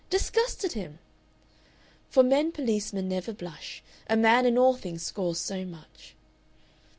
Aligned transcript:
Disgusted 0.09 0.71
him! 0.73 0.97
"For 2.09 2.23
men 2.23 2.51
policemen 2.51 3.07
never 3.07 3.31
blush; 3.33 3.83
A 4.09 4.17
man 4.17 4.47
in 4.47 4.57
all 4.57 4.73
things 4.75 5.03
scores 5.03 5.37
so 5.37 5.63
much... 5.63 6.15